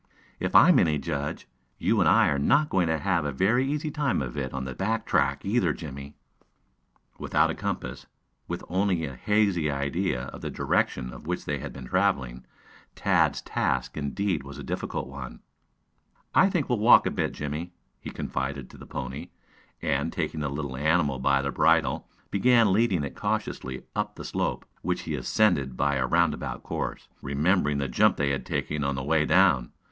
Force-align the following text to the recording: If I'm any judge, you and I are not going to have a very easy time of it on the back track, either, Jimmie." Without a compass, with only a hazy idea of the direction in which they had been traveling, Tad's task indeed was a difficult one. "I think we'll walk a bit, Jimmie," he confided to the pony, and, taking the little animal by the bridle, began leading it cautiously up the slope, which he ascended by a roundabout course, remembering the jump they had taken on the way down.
If 0.39 0.55
I'm 0.55 0.79
any 0.79 0.97
judge, 0.97 1.47
you 1.77 1.99
and 1.99 2.09
I 2.09 2.29
are 2.29 2.39
not 2.39 2.69
going 2.71 2.87
to 2.87 2.97
have 2.97 3.23
a 3.23 3.31
very 3.31 3.71
easy 3.71 3.91
time 3.91 4.19
of 4.23 4.35
it 4.35 4.51
on 4.51 4.65
the 4.65 4.73
back 4.73 5.05
track, 5.05 5.45
either, 5.45 5.73
Jimmie." 5.73 6.15
Without 7.19 7.51
a 7.51 7.53
compass, 7.53 8.07
with 8.47 8.63
only 8.67 9.05
a 9.05 9.13
hazy 9.15 9.69
idea 9.69 10.23
of 10.29 10.41
the 10.41 10.49
direction 10.49 11.13
in 11.13 11.21
which 11.21 11.45
they 11.45 11.59
had 11.59 11.71
been 11.71 11.85
traveling, 11.85 12.47
Tad's 12.95 13.43
task 13.43 13.95
indeed 13.95 14.41
was 14.41 14.57
a 14.57 14.63
difficult 14.63 15.05
one. 15.07 15.41
"I 16.33 16.49
think 16.49 16.67
we'll 16.67 16.79
walk 16.79 17.05
a 17.05 17.11
bit, 17.11 17.31
Jimmie," 17.31 17.71
he 17.99 18.09
confided 18.09 18.71
to 18.71 18.77
the 18.79 18.87
pony, 18.87 19.29
and, 19.83 20.11
taking 20.11 20.39
the 20.39 20.49
little 20.49 20.77
animal 20.77 21.19
by 21.19 21.43
the 21.43 21.51
bridle, 21.51 22.09
began 22.31 22.73
leading 22.73 23.03
it 23.03 23.13
cautiously 23.15 23.83
up 23.95 24.15
the 24.15 24.25
slope, 24.25 24.65
which 24.81 25.01
he 25.01 25.13
ascended 25.13 25.77
by 25.77 25.97
a 25.97 26.07
roundabout 26.07 26.63
course, 26.63 27.07
remembering 27.21 27.77
the 27.77 27.87
jump 27.87 28.17
they 28.17 28.31
had 28.31 28.47
taken 28.47 28.83
on 28.83 28.95
the 28.95 29.03
way 29.03 29.27
down. 29.27 29.71